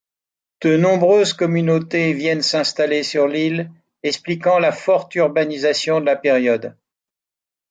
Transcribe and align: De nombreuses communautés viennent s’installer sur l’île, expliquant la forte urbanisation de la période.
De 0.61 0.77
nombreuses 0.79 1.35
communautés 1.35 2.13
viennent 2.13 2.41
s’installer 2.41 3.03
sur 3.03 3.27
l’île, 3.27 3.71
expliquant 4.01 4.57
la 4.57 4.71
forte 4.71 5.13
urbanisation 5.13 5.99
de 5.99 6.05
la 6.07 6.15
période. 6.15 6.75